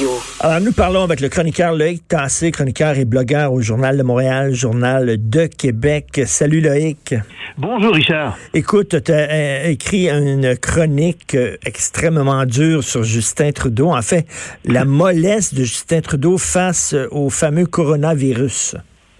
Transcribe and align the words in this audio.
Radio. 0.00 0.10
Alors, 0.40 0.60
nous 0.60 0.72
parlons 0.72 1.02
avec 1.04 1.20
le 1.20 1.28
chroniqueur 1.28 1.74
Loïc 1.74 2.08
Tassé, 2.08 2.50
chroniqueur 2.50 2.96
et 2.96 3.04
blogueur 3.04 3.52
au 3.52 3.60
Journal 3.60 3.98
de 3.98 4.02
Montréal, 4.02 4.52
Journal 4.52 5.16
de 5.18 5.46
Québec. 5.46 6.22
Salut 6.24 6.60
Loïc. 6.60 7.14
Bonjour 7.58 7.94
Richard. 7.94 8.36
Écoute, 8.54 9.02
tu 9.04 9.12
as 9.12 9.30
euh, 9.30 9.70
écrit 9.70 10.08
une 10.08 10.56
chronique 10.56 11.34
euh, 11.34 11.56
extrêmement 11.66 12.46
dure 12.46 12.82
sur 12.82 13.02
Justin 13.02 13.52
Trudeau. 13.52 13.90
En 13.90 14.02
fait, 14.02 14.26
la 14.64 14.84
mollesse 14.84 15.52
de 15.52 15.64
Justin 15.64 16.00
Trudeau 16.00 16.38
face 16.38 16.94
au 17.10 17.28
fameux 17.28 17.66
coronavirus. 17.66 18.76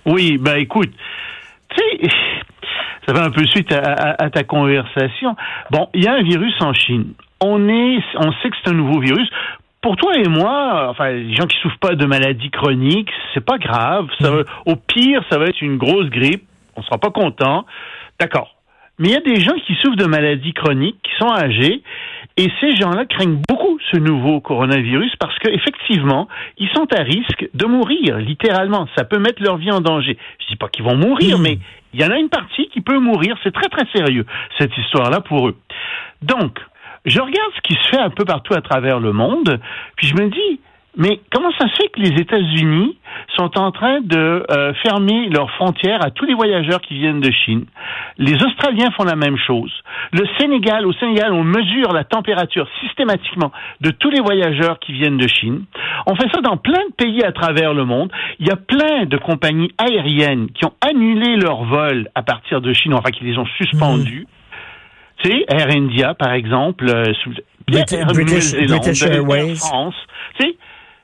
Oui, 0.07 0.39
ben 0.39 0.57
écoute, 0.57 0.91
tu 1.77 1.83
sais, 1.83 2.09
ça 3.07 3.13
va 3.13 3.25
un 3.25 3.31
peu 3.31 3.45
suite 3.47 3.73
à, 3.73 4.23
à 4.23 4.31
ta 4.31 4.45
conversation. 4.45 5.37
Bon, 5.71 5.89
il 5.93 6.05
y 6.05 6.07
a 6.07 6.15
un 6.15 6.23
virus 6.23 6.55
en 6.61 6.73
Chine 6.73 7.13
on 7.41 7.69
est, 7.69 7.99
on 8.17 8.33
sait 8.33 8.51
que 8.51 8.57
c'est 8.63 8.71
un 8.71 8.75
nouveau 8.75 9.01
virus. 9.01 9.29
Pour 9.83 9.97
toi 9.97 10.13
et 10.17 10.29
moi, 10.29 10.89
enfin, 10.91 11.11
les 11.11 11.35
gens 11.35 11.47
qui 11.47 11.57
souffrent 11.59 11.79
pas 11.79 11.95
de 11.95 12.05
maladies 12.05 12.51
chroniques, 12.51 13.11
c'est 13.33 13.45
pas 13.45 13.59
grave. 13.59 14.09
Ça 14.21 14.31
mm. 14.31 14.45
au 14.67 14.77
pire, 14.77 15.25
ça 15.31 15.39
va 15.39 15.47
être 15.47 15.63
une 15.63 15.79
grosse 15.79 16.11
grippe. 16.11 16.45
On 16.77 16.83
sera 16.83 16.99
pas 16.99 17.11
content. 17.11 17.65
D'accord. 18.19 18.55
Mais 18.99 19.09
il 19.09 19.13
y 19.13 19.17
a 19.17 19.21
des 19.21 19.41
gens 19.41 19.55
qui 19.67 19.75
souffrent 19.77 19.97
de 19.97 20.05
maladies 20.05 20.53
chroniques, 20.53 21.01
qui 21.03 21.13
sont 21.19 21.33
âgés, 21.33 21.83
et 22.37 22.49
ces 22.61 22.77
gens-là 22.77 23.07
craignent 23.07 23.41
beaucoup 23.49 23.79
ce 23.91 23.97
nouveau 23.97 24.41
coronavirus 24.41 25.17
parce 25.19 25.37
qu'effectivement, 25.39 26.29
ils 26.59 26.69
sont 26.71 26.87
à 26.95 27.03
risque 27.03 27.49
de 27.55 27.67
mourir, 27.67 28.19
littéralement. 28.19 28.87
Ça 28.97 29.05
peut 29.05 29.19
mettre 29.19 29.43
leur 29.43 29.57
vie 29.57 29.71
en 29.71 29.81
danger. 29.81 30.19
Je 30.41 30.47
dis 30.49 30.57
pas 30.57 30.69
qu'ils 30.69 30.85
vont 30.85 30.97
mourir, 30.97 31.39
mm. 31.39 31.43
mais 31.43 31.59
il 31.95 32.01
y 32.01 32.05
en 32.05 32.11
a 32.11 32.19
une 32.19 32.29
partie 32.29 32.69
qui 32.69 32.83
peut 32.83 32.99
mourir. 32.99 33.37
C'est 33.43 33.53
très 33.53 33.69
très 33.69 33.87
sérieux, 33.95 34.27
cette 34.59 34.77
histoire-là 34.77 35.21
pour 35.21 35.49
eux. 35.49 35.57
Donc, 36.23 36.59
je 37.05 37.21
regarde 37.21 37.53
ce 37.57 37.61
qui 37.63 37.75
se 37.75 37.89
fait 37.89 38.01
un 38.01 38.11
peu 38.11 38.25
partout 38.25 38.55
à 38.55 38.61
travers 38.61 39.01
le 39.01 39.13
monde, 39.13 39.61
puis 39.97 40.07
je 40.07 40.15
me 40.15 40.29
dis, 40.29 40.61
mais 40.97 41.21
comment 41.33 41.53
ça 41.53 41.69
se 41.69 41.77
fait 41.77 41.89
que 41.89 42.01
les 42.01 42.21
États-Unis 42.21 42.99
sont 43.37 43.57
en 43.59 43.71
train 43.71 44.01
de 44.01 44.45
euh, 44.51 44.75
fermer 44.83 45.29
leurs 45.29 45.51
frontières 45.53 46.05
à 46.05 46.11
tous 46.11 46.25
les 46.25 46.35
voyageurs 46.35 46.81
qui 46.81 46.95
viennent 46.95 47.21
de 47.21 47.31
Chine? 47.31 47.67
Les 48.19 48.35
Australiens 48.43 48.91
font 48.97 49.05
la 49.05 49.15
même 49.15 49.37
chose. 49.37 49.73
Le 50.13 50.27
Sénégal, 50.39 50.87
au 50.87 50.93
Sénégal, 50.95 51.33
on 51.33 51.45
mesure 51.45 51.93
la 51.93 52.03
température 52.03 52.67
systématiquement 52.81 53.53
de 53.81 53.93
tous 53.93 54.11
les 54.11 54.21
voyageurs 54.21 54.81
qui 54.81 54.93
viennent 54.93 55.17
de 55.17 55.29
Chine. 55.29 55.65
On 56.07 56.17
fait 56.17 56.29
ça 56.35 56.41
dans 56.41 56.57
plein 56.57 56.85
de 56.89 56.95
pays 56.97 57.23
à 57.23 57.31
travers 57.31 57.73
le 57.73 57.85
monde. 57.85 58.11
Il 58.41 58.49
y 58.49 58.51
a 58.51 58.57
plein 58.57 59.07
de 59.07 59.17
compagnies 59.17 59.73
aériennes 59.79 60.49
qui 60.51 60.65
ont 60.65 60.75
annulé 60.81 61.37
leurs 61.37 61.65
vols 61.65 62.09
à 62.17 62.23
partir 62.23 62.61
de 62.61 62.73
Chine, 62.73 62.95
enfin 62.95 63.11
qui 63.11 63.23
les 63.25 63.39
ont 63.39 63.47
suspendus. 63.59 64.27
Mmh. 64.29 64.40
Tu 65.23 65.31
sais, 65.31 65.45
Air 65.49 65.69
India, 65.71 66.15
par 66.15 66.33
exemple, 66.33 66.89
euh, 66.89 67.13
British, 67.67 68.55
British 68.55 69.03
Airways. 69.03 69.57
France. 69.57 69.95
Tu 70.39 70.47
sais, 70.47 70.57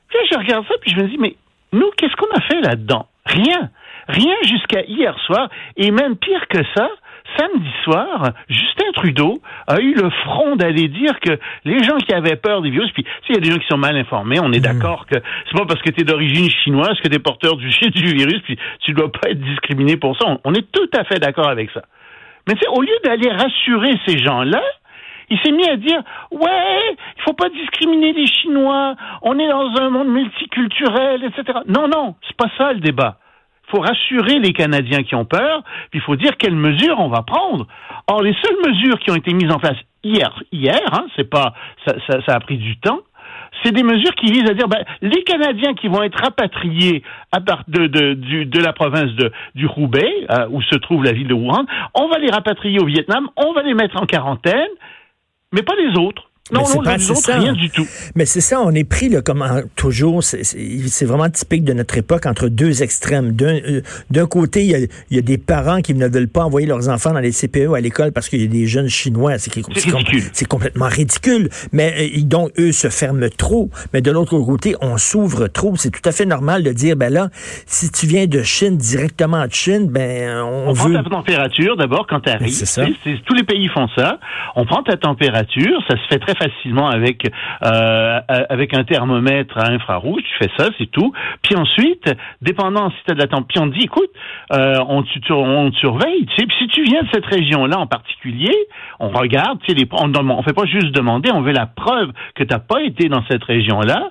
puis 0.09 0.19
je 0.31 0.37
regarde 0.37 0.65
ça, 0.67 0.73
puis 0.81 0.91
je 0.91 1.01
me 1.01 1.07
dis, 1.07 1.17
mais 1.17 1.35
nous, 1.73 1.89
qu'est-ce 1.97 2.15
qu'on 2.15 2.33
a 2.35 2.41
fait 2.41 2.61
là-dedans? 2.61 3.07
Rien. 3.25 3.69
Rien 4.07 4.35
jusqu'à 4.43 4.83
hier 4.83 5.17
soir. 5.25 5.49
Et 5.75 5.91
même 5.91 6.15
pire 6.15 6.47
que 6.47 6.59
ça, 6.75 6.89
samedi 7.37 7.69
soir, 7.83 8.31
Justin 8.47 8.91
Trudeau 8.93 9.41
a 9.67 9.79
eu 9.81 9.93
le 9.93 10.09
front 10.09 10.55
d'aller 10.55 10.87
dire 10.87 11.19
que 11.19 11.37
les 11.65 11.83
gens 11.83 11.97
qui 11.97 12.13
avaient 12.13 12.37
peur 12.37 12.61
des 12.61 12.69
virus, 12.69 12.89
puis 12.91 13.05
s'il 13.25 13.35
y 13.35 13.37
a 13.37 13.41
des 13.41 13.51
gens 13.51 13.57
qui 13.57 13.67
sont 13.67 13.77
mal 13.77 13.97
informés, 13.97 14.39
on 14.39 14.51
est 14.53 14.59
hmm. 14.59 14.61
d'accord 14.61 15.05
que 15.07 15.19
c'est 15.49 15.57
pas 15.57 15.65
parce 15.65 15.81
que 15.81 15.91
tu 15.91 16.01
es 16.01 16.03
d'origine 16.05 16.49
chinoise 16.63 16.97
que 17.03 17.09
tu 17.09 17.15
es 17.15 17.19
porteur 17.19 17.57
du, 17.57 17.67
du 17.89 18.13
virus, 18.13 18.41
puis 18.43 18.57
tu 18.79 18.93
dois 18.93 19.11
pas 19.11 19.29
être 19.29 19.41
discriminé 19.41 19.97
pour 19.97 20.17
ça. 20.17 20.37
on 20.43 20.53
est 20.53 20.71
tout 20.71 20.89
à 20.97 21.03
fait 21.03 21.19
d'accord 21.19 21.49
avec 21.49 21.69
ça. 21.71 21.81
Mais 22.47 22.55
tu 22.55 22.67
au 22.69 22.81
lieu 22.81 22.97
d'aller 23.03 23.29
rassurer 23.29 23.93
ces 24.05 24.17
gens-là, 24.17 24.61
il 25.29 25.37
s'est 25.39 25.51
mis 25.51 25.67
à 25.67 25.75
dire 25.75 26.01
ouais, 26.31 26.95
il 27.17 27.23
faut 27.23 27.33
pas 27.33 27.49
discriminer 27.49 28.13
les 28.13 28.27
Chinois, 28.27 28.95
on 29.21 29.37
est 29.37 29.49
dans 29.49 29.81
un 29.81 29.89
monde 29.89 30.07
multiculturel, 30.07 31.23
etc. 31.23 31.59
Non, 31.67 31.87
non, 31.87 32.15
c'est 32.27 32.37
pas 32.37 32.49
ça 32.57 32.73
le 32.73 32.79
débat. 32.79 33.17
Il 33.67 33.71
faut 33.71 33.81
rassurer 33.81 34.39
les 34.39 34.53
Canadiens 34.53 35.03
qui 35.03 35.15
ont 35.15 35.25
peur, 35.25 35.61
puis 35.91 35.99
il 35.99 36.01
faut 36.01 36.15
dire 36.15 36.37
quelles 36.37 36.55
mesures 36.55 36.99
on 36.99 37.09
va 37.09 37.23
prendre. 37.23 37.67
Or, 38.07 38.21
les 38.21 38.33
seules 38.41 38.71
mesures 38.71 38.97
qui 38.99 39.11
ont 39.11 39.15
été 39.15 39.33
mises 39.33 39.51
en 39.51 39.59
place 39.59 39.75
hier, 40.03 40.41
hier, 40.53 40.79
hein, 40.93 41.05
c'est 41.17 41.29
pas, 41.29 41.53
ça, 41.85 41.95
ça, 42.07 42.19
ça 42.25 42.35
a 42.35 42.39
pris 42.39 42.57
du 42.57 42.79
temps, 42.79 42.99
c'est 43.63 43.71
des 43.71 43.83
mesures 43.83 44.13
qui 44.15 44.31
visent 44.31 44.49
à 44.49 44.53
dire 44.53 44.67
ben, 44.67 44.83
les 45.01 45.23
Canadiens 45.23 45.73
qui 45.73 45.87
vont 45.87 46.03
être 46.03 46.19
rapatriés 46.21 47.03
à 47.31 47.39
de, 47.39 48.61
la 48.61 48.73
province 48.73 49.11
du 49.55 49.65
Roubaix, 49.65 50.13
euh, 50.29 50.47
où 50.49 50.61
se 50.61 50.75
trouve 50.75 51.03
la 51.03 51.11
ville 51.11 51.27
de 51.27 51.33
Wuhan, 51.33 51.65
on 51.93 52.07
va 52.07 52.19
les 52.19 52.29
rapatrier 52.29 52.79
au 52.79 52.85
Vietnam, 52.85 53.29
on 53.35 53.53
va 53.53 53.63
les 53.63 53.73
mettre 53.73 54.01
en 54.01 54.05
quarantaine, 54.05 54.69
mais 55.53 55.63
pas 55.63 55.75
les 55.75 55.97
autres. 55.99 56.29
Non, 56.51 56.61
non, 56.61 56.83
pas, 56.83 56.97
ça. 56.97 57.39
rien 57.39 57.53
du 57.53 57.69
tout. 57.69 57.87
Mais 58.15 58.25
c'est 58.25 58.41
ça, 58.41 58.61
on 58.61 58.71
est 58.71 58.83
pris 58.83 59.09
là, 59.09 59.21
comme 59.21 59.45
toujours, 59.75 60.23
c'est 60.23 61.05
vraiment 61.05 61.29
typique 61.29 61.63
de 61.63 61.73
notre 61.73 61.97
époque 61.97 62.25
entre 62.25 62.47
deux 62.47 62.83
extrêmes. 62.83 63.33
D'un 63.33 63.59
euh, 64.15 64.25
côté, 64.27 64.63
il 64.63 64.71
y, 64.71 64.75
a, 64.75 64.79
il 64.79 65.15
y, 65.15 65.19
a, 65.19 65.21
des 65.21 65.37
parents 65.37 65.81
qui 65.81 65.93
ne 65.93 66.07
veulent 66.07 66.27
pas 66.27 66.43
envoyer 66.43 66.67
leurs 66.67 66.89
enfants 66.89 67.11
dans 67.11 67.19
les 67.19 67.31
CPE 67.31 67.73
à 67.75 67.81
l'école 67.81 68.11
parce 68.11 68.29
qu'il 68.29 68.41
y 68.41 68.45
a 68.45 68.47
des 68.47 68.65
jeunes 68.65 68.89
chinois. 68.89 69.37
C'est 69.37 69.51
C'est 70.33 70.47
complètement 70.47 70.87
ridicule. 70.87 71.49
Mais 71.71 72.11
euh, 72.15 72.21
donc, 72.21 72.51
eux 72.57 72.71
se 72.71 72.89
ferment 72.89 73.27
trop. 73.37 73.69
Mais 73.93 74.01
de 74.01 74.11
l'autre 74.11 74.37
côté, 74.39 74.75
on 74.81 74.97
s'ouvre 74.97 75.47
trop. 75.47 75.75
C'est 75.75 75.91
tout 75.91 76.07
à 76.07 76.11
fait 76.11 76.25
normal 76.25 76.63
de 76.63 76.71
dire, 76.71 76.95
ben 76.95 77.11
là, 77.11 77.29
si 77.65 77.91
tu 77.91 78.05
viens 78.05 78.27
de 78.27 78.41
Chine, 78.43 78.77
directement 78.77 79.45
de 79.45 79.53
Chine, 79.53 79.87
ben 79.89 80.41
on, 80.41 80.69
on 80.69 80.73
veut... 80.73 80.93
prend 80.93 81.03
ta 81.03 81.09
température 81.09 81.77
d'abord 81.77 82.07
quand 82.07 82.21
tu 82.21 82.29
arrives. 82.29 82.53
C'est 82.53 82.65
ça. 82.65 82.85
tous 83.25 83.33
les 83.33 83.43
pays 83.43 83.67
font 83.69 83.87
ça. 83.95 84.19
On 84.55 84.65
prend 84.65 84.83
ta 84.83 84.97
température, 84.97 85.83
ça 85.87 85.95
se 85.95 86.07
fait 86.07 86.19
très 86.19 86.35
facilement 86.37 86.89
avec 86.89 87.23
euh, 87.63 88.19
avec 88.27 88.73
un 88.73 88.83
thermomètre 88.83 89.57
à 89.57 89.69
infrarouge. 89.71 90.21
Tu 90.21 90.45
fais 90.45 90.51
ça, 90.57 90.69
c'est 90.77 90.89
tout. 90.91 91.13
Puis 91.41 91.55
ensuite, 91.55 92.13
dépendant 92.41 92.89
si 92.91 92.97
tu 93.05 93.11
as 93.11 93.15
de 93.15 93.19
la 93.19 93.27
température, 93.27 93.47
puis 93.47 93.59
on 93.59 93.67
dit, 93.67 93.83
écoute, 93.83 94.09
euh, 94.53 94.75
on, 94.87 95.03
on 95.29 95.71
te 95.71 95.75
surveille. 95.77 96.25
Tu 96.27 96.35
sais, 96.35 96.45
puis 96.47 96.57
si 96.59 96.67
tu 96.67 96.83
viens 96.83 97.01
de 97.03 97.07
cette 97.13 97.25
région-là 97.25 97.79
en 97.79 97.87
particulier, 97.87 98.55
on 98.99 99.09
regarde. 99.09 99.59
Tu 99.63 99.73
sais, 99.73 99.79
les, 99.79 99.87
on, 99.91 100.11
on 100.13 100.43
fait 100.43 100.53
pas 100.53 100.65
juste 100.65 100.91
demander, 100.91 101.31
on 101.31 101.41
veut 101.41 101.53
la 101.53 101.65
preuve 101.65 102.11
que 102.35 102.43
tu 102.43 102.53
n'as 102.53 102.59
pas 102.59 102.81
été 102.81 103.09
dans 103.09 103.23
cette 103.29 103.43
région-là. 103.43 104.09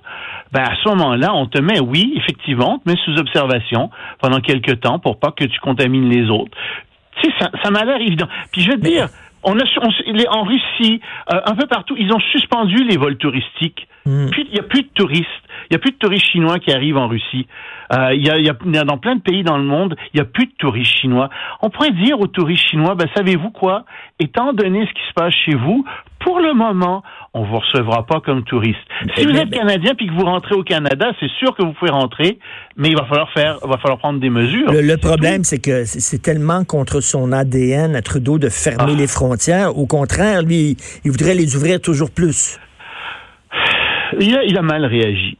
Ben 0.53 0.63
à 0.63 0.77
ce 0.83 0.89
moment-là, 0.91 1.35
on 1.35 1.47
te 1.47 1.61
met, 1.61 1.81
oui, 1.81 2.15
effectivement, 2.17 2.75
on 2.75 2.79
te 2.79 2.89
met 2.89 2.97
sous 3.05 3.19
observation 3.19 3.91
pendant 4.21 4.41
quelques 4.41 4.81
temps 4.81 4.99
pour 4.99 5.19
pas 5.19 5.33
que 5.33 5.45
tu 5.45 5.59
contamines 5.61 6.09
les 6.09 6.31
autres. 6.31 6.57
Tu 7.21 7.29
sais, 7.29 7.35
ça, 7.41 7.51
ça 7.63 7.71
m'a 7.71 7.85
l'air 7.85 8.01
évident. 8.01 8.29
Puis 8.53 8.61
je 8.63 8.71
veux 8.71 8.77
te 8.77 8.87
dire, 8.87 9.09
on 9.47 9.59
a, 9.59 10.31
en 10.31 10.43
Russie, 10.43 11.01
euh, 11.33 11.41
un 11.47 11.55
peu 11.55 11.67
partout, 11.67 11.95
ils 11.97 12.13
ont 12.13 12.21
suspendu 12.33 12.85
les 12.85 12.97
vols 12.97 13.17
touristiques. 13.17 13.89
Hmm. 14.05 14.29
Puis 14.31 14.45
il 14.49 14.53
n'y 14.53 14.61
a 14.61 14.65
plus 14.65 14.83
de 14.83 14.89
touristes. 14.95 15.25
Il 15.65 15.73
n'y 15.73 15.77
a 15.77 15.79
plus 15.79 15.93
de 15.93 15.97
touristes 15.97 16.27
chinois 16.27 16.59
qui 16.59 16.73
arrivent 16.73 16.97
en 16.97 17.09
Russie. 17.09 17.47
Euh, 17.93 18.15
il, 18.15 18.27
y 18.27 18.31
a, 18.31 18.39
il 18.39 18.45
y 18.45 18.79
a, 18.79 18.85
dans 18.85 18.99
plein 18.99 19.17
de 19.17 19.21
pays 19.21 19.45
dans 19.45 19.59
le 19.59 19.65
monde, 19.65 19.97
il 20.13 20.17
n'y 20.17 20.21
a 20.21 20.25
plus 20.25 20.47
de 20.47 20.53
touristes 20.59 20.99
chinois. 21.01 21.31
On 21.63 21.71
pourrait 21.71 21.93
dire 21.93 22.21
aux 22.21 22.27
touristes 22.27 22.67
chinois, 22.69 22.95
ben, 22.95 23.07
savez-vous 23.15 23.51
quoi? 23.51 23.85
Étant 24.19 24.53
donné 24.53 24.87
ce 24.87 24.93
qui 24.93 25.09
se 25.09 25.15
passe 25.15 25.35
chez 25.45 25.55
vous, 25.55 25.85
pour 26.21 26.41
le 26.41 26.55
moment, 26.55 27.05
on 27.35 27.45
vous 27.45 27.59
recevra 27.59 28.05
pas 28.05 28.21
comme 28.21 28.43
touriste. 28.43 28.81
Si 29.17 29.25
vous 29.25 29.37
êtes 29.37 29.51
canadien 29.51 29.95
puis 29.95 30.09
que 30.09 30.13
vous 30.13 30.25
rentrez 30.25 30.57
au 30.57 30.65
Canada, 30.65 31.13
c'est 31.21 31.31
sûr 31.39 31.55
que 31.55 31.63
vous 31.63 31.73
pouvez 31.73 31.93
rentrer, 31.93 32.39
mais 32.77 32.89
il 32.89 32.97
va 32.97 33.05
falloir 33.05 33.31
faire, 33.33 33.59
va 33.63 33.79
falloir 33.79 33.99
prendre 33.99 34.19
des 34.19 34.31
mesures. 34.31 34.73
Le, 34.73 34.97
problème, 34.97 35.45
c'est 35.45 35.63
que 35.63 35.85
c'est 35.85 36.21
tellement 36.21 36.65
contre 36.65 37.01
son 37.01 37.31
ADN 37.31 37.95
à 37.95 38.03
Trudeau 38.03 38.39
de 38.39 38.49
fermer 38.49 38.95
ah. 38.95 38.99
les 38.99 39.07
frontières. 39.07 39.79
Au 39.79 39.87
contraire, 39.87 40.43
lui, 40.43 40.77
il 41.05 41.11
voudrait 41.13 41.35
les 41.35 41.55
ouvrir 41.55 41.81
toujours 41.81 42.11
plus. 42.11 42.59
Il 44.19 44.37
a, 44.37 44.45
il 44.45 44.59
a 44.59 44.63
mal 44.63 44.85
réagi. 44.85 45.39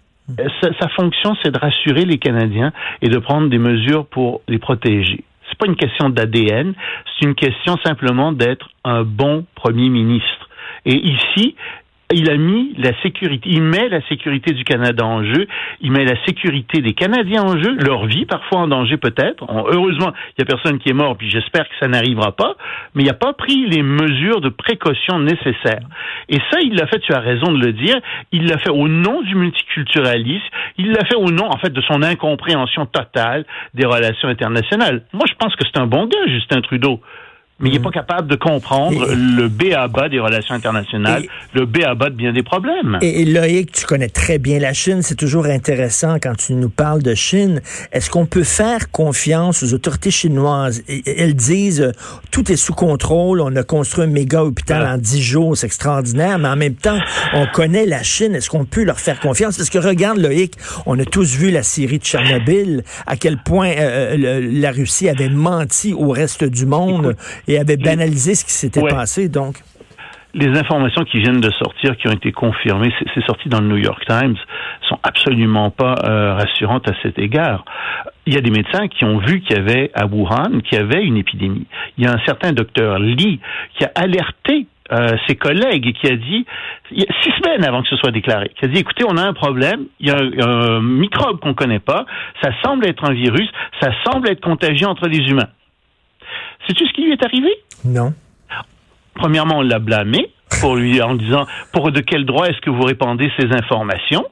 Sa, 0.61 0.69
sa 0.81 0.89
fonction, 0.91 1.37
c'est 1.43 1.53
de 1.53 1.59
rassurer 1.59 2.05
les 2.05 2.19
Canadiens 2.19 2.73
et 3.01 3.09
de 3.09 3.19
prendre 3.19 3.49
des 3.49 3.59
mesures 3.59 4.07
pour 4.07 4.43
les 4.49 4.59
protéger. 4.59 5.23
C'est 5.49 5.59
pas 5.59 5.67
une 5.67 5.77
question 5.77 6.09
d'ADN, 6.09 6.75
c'est 7.19 7.27
une 7.27 7.35
question 7.35 7.77
simplement 7.85 8.33
d'être 8.33 8.69
un 8.85 9.05
bon 9.05 9.47
premier 9.55 9.89
ministre. 9.89 10.49
Et 10.85 10.97
ici, 10.97 11.55
il 12.13 12.31
a 12.31 12.37
mis 12.37 12.73
la 12.79 12.93
sécurité, 13.03 13.49
il 13.51 13.63
met 13.63 13.89
la 13.89 14.01
sécurité 14.07 14.53
du 14.53 14.63
Canada 14.63 15.05
en 15.05 15.25
jeu, 15.25 15.49
il 15.81 15.91
met 15.91 16.05
la 16.05 16.15
sécurité 16.25 16.81
des 16.81 16.93
Canadiens 16.93 17.43
en 17.43 17.61
jeu, 17.61 17.77
leur 17.85 18.07
vie 18.07 18.27
parfois 18.27 18.61
en 18.61 18.69
danger 18.69 18.97
peut-être. 18.97 19.45
Heureusement, 19.49 20.13
il 20.37 20.41
y 20.41 20.43
a 20.43 20.45
personne 20.45 20.79
qui 20.79 20.91
est 20.91 20.95
mort, 20.95 21.17
puis 21.17 21.29
j'espère 21.31 21.69
que 21.69 21.75
ça 21.81 21.89
n'arrivera 21.89 22.33
pas, 22.33 22.55
mais 22.95 23.03
il 23.03 23.07
n'a 23.07 23.15
pas 23.15 23.33
pris 23.33 23.67
les 23.67 23.83
mesures 23.83 24.41
de 24.41 24.51
précaution 24.51 25.19
nécessaires. 25.19 25.87
Et 26.29 26.39
ça, 26.51 26.61
il 26.63 26.75
l'a 26.75 26.87
fait, 26.87 27.01
tu 27.01 27.13
as 27.13 27.21
raison 27.21 27.53
de 27.53 27.65
le 27.65 27.73
dire, 27.73 27.97
il 28.31 28.47
l'a 28.47 28.59
fait 28.59 28.71
au 28.71 28.87
nom 28.87 29.23
du 29.23 29.35
multiculturalisme, 29.35 30.45
il 30.79 30.93
l'a 30.93 31.05
fait 31.07 31.17
au 31.17 31.31
nom, 31.31 31.47
en 31.47 31.59
fait, 31.59 31.73
de 31.73 31.81
son 31.83 32.03
incompréhension 32.03 32.87
totale 32.87 33.45
des 33.75 33.87
relations 33.87 34.29
internationales. 34.29 35.03
Moi, 35.13 35.25
je 35.29 35.35
pense 35.35 35.57
que 35.57 35.65
c'est 35.65 35.81
un 35.81 35.87
bon 35.87 36.07
gars, 36.07 36.27
Justin 36.27 36.61
Trudeau. 36.61 37.01
Mais 37.59 37.71
il 37.71 37.73
n'est 37.73 37.79
mm. 37.79 37.83
pas 37.83 37.91
capable 37.91 38.29
de 38.29 38.37
comprendre 38.37 39.07
le 39.15 39.49
B 39.49 39.73
à 39.75 39.89
bas 39.89 40.09
des 40.09 40.21
relations 40.21 40.55
internationales, 40.55 41.25
le 41.55 41.65
B 41.65 41.79
à 41.87 41.95
bas 41.95 42.11
de 42.11 42.15
bien 42.15 42.33
des 42.33 42.43
problèmes. 42.43 42.99
Et, 43.01 43.25
Loïc, 43.25 43.73
tu 43.73 43.87
connais 43.87 44.11
très 44.11 44.39
bien 44.39 44.59
la 44.59 44.75
Chine. 44.75 45.01
C'est 45.03 45.15
toujours 45.15 45.47
intéressant 45.47 46.19
quand 46.21 46.37
tu 46.37 46.53
nous 46.53 46.69
parles 46.69 47.03
de 47.03 47.15
Chine. 47.15 47.63
Est-ce 47.93 48.11
qu'on 48.11 48.27
peut 48.27 48.45
faire 48.45 48.91
confiance 48.91 49.63
aux 49.63 49.73
autorités 49.73 50.11
chinoises? 50.11 50.83
elles 51.07 51.35
disent 51.35 51.81
euh, 51.81 51.93
tout 52.31 52.53
est 52.53 52.57
sous 52.57 52.75
contrôle, 52.75 53.41
on 53.41 53.55
a 53.57 53.63
construit 53.63 54.05
un 54.05 54.09
méga 54.09 54.45
hôpital 54.45 54.87
en 54.87 54.99
dix 54.99 55.23
jours, 55.23 55.57
c'est 55.57 55.67
extraordinaire, 55.67 56.39
mais 56.39 56.49
en 56.49 56.57
même 56.57 56.75
temps, 56.75 56.99
on 57.33 57.47
connaît 57.47 57.87
la 57.87 58.03
Chine. 58.03 58.35
Est-ce 58.35 58.51
qu'on 58.51 58.65
peut 58.65 58.85
leur 58.85 59.01
faire 59.01 59.19
confiance? 59.21 59.57
Parce 59.57 59.71
que 59.71 59.79
regarde, 59.79 60.19
Loïc, 60.19 60.55
on 60.85 60.99
a 60.99 61.05
tous 61.05 61.37
vu 61.37 61.51
la 61.51 61.63
série 61.63 61.99
de 61.99 62.05
Tchernobyl, 62.05 62.85
à 63.07 63.17
quel 63.17 63.39
point 63.39 63.69
euh, 63.69 64.17
euh, 64.19 64.51
la 64.53 64.71
Russie 64.73 65.09
avait 65.09 65.29
menti 65.29 65.95
au 65.95 66.11
reste 66.11 66.45
du 66.45 66.67
monde 66.67 67.17
et 67.49 67.59
avait 67.59 67.77
banalisé 67.77 68.35
ce 68.35 68.45
qui 68.45 68.53
s'était 68.53 68.83
passé, 68.83 69.29
donc. 69.29 69.57
Les 70.35 70.49
informations 70.59 71.03
qui 71.05 71.19
viennent 71.19 71.41
de 71.41 71.51
sortir, 71.51 71.97
qui 71.97 72.09
ont 72.09 72.13
été 72.13 72.31
confirmées, 72.31 72.93
c'est 73.15 73.25
sorti 73.25 73.49
dans 73.49 73.61
le 73.61 73.69
New 73.69 73.79
York 73.79 74.05
Times, 74.07 74.37
sont 74.87 74.99
absolument 75.03 75.71
pas 75.71 75.95
euh, 76.05 76.35
rassurantes 76.35 76.87
à 76.91 76.93
cet 77.03 77.19
égard. 77.19 77.65
Il 78.27 78.35
y 78.35 78.37
a 78.37 78.43
des 78.43 78.51
médecins 78.51 78.87
qui 78.89 79.05
ont 79.07 79.17
vu 79.19 79.41
qu'il 79.41 79.57
y 79.57 79.59
avait 79.59 79.91
à 79.95 80.05
Wuhan, 80.05 80.61
qu'il 80.63 80.79
y 80.79 80.81
avait 80.81 81.03
une 81.05 81.17
épidémie. 81.17 81.67
Il 81.97 82.05
y 82.05 82.07
a 82.07 82.13
un 82.13 82.21
certain 82.27 82.53
docteur 82.53 82.99
Li 82.99 83.41
qui 83.79 83.85
a 83.85 83.93
alerté 83.95 84.67
euh, 84.93 85.17
ses 85.27 85.37
collègues 85.37 85.87
et 85.87 85.93
qui 85.95 86.07
a 86.07 86.17
dit, 86.17 86.45
six 86.91 87.33
semaines 87.43 87.65
avant 87.65 87.83
que 87.83 87.89
ce 87.89 87.97
soit 87.97 88.11
déclaré, 88.11 88.51
qui 88.59 88.67
a 88.67 88.69
dit, 88.69 88.81
écoutez, 88.81 89.05
on 89.09 89.17
a 89.17 89.23
un 89.23 89.33
problème, 89.33 89.87
il 90.01 90.09
y 90.09 90.11
a 90.11 90.17
un, 90.17 90.49
un 90.49 90.81
microbe 90.83 91.41
qu'on 91.41 91.55
connaît 91.55 91.81
pas, 91.81 92.05
ça 92.43 92.51
semble 92.63 92.87
être 92.87 93.09
un 93.09 93.15
virus, 93.15 93.49
ça 93.81 93.91
semble 94.05 94.29
être 94.29 94.43
contagieux 94.43 94.87
entre 94.87 95.09
les 95.09 95.19
humains. 95.31 95.49
Sais-tu 96.67 96.87
ce 96.87 96.93
qui 96.93 97.03
lui 97.03 97.13
est 97.13 97.25
arrivé? 97.25 97.51
Non. 97.85 98.13
Premièrement, 99.15 99.59
on 99.59 99.63
l'a 99.63 99.79
blâmé 99.79 100.31
pour 100.61 100.77
lui 100.77 101.01
en 101.03 101.15
disant 101.15 101.47
pour 101.73 101.91
de 101.93 102.01
quel 102.01 102.25
droit 102.25 102.47
est-ce 102.47 102.61
que 102.61 102.71
vous 102.71 102.83
répandez 102.83 103.31
ces 103.39 103.47
informations? 103.53 104.25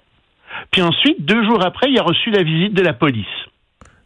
Puis 0.70 0.82
ensuite, 0.82 1.24
deux 1.24 1.44
jours 1.44 1.64
après, 1.64 1.90
il 1.90 1.98
a 1.98 2.02
reçu 2.02 2.30
la 2.30 2.42
visite 2.42 2.74
de 2.74 2.82
la 2.82 2.92
police. 2.92 3.26